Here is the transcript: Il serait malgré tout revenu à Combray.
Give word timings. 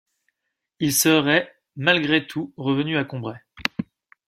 Il 0.79 0.93
serait 0.93 1.53
malgré 1.75 2.25
tout 2.25 2.55
revenu 2.57 2.97
à 2.97 3.03
Combray. 3.03 3.37